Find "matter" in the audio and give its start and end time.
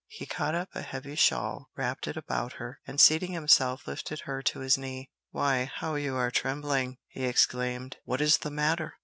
8.49-8.95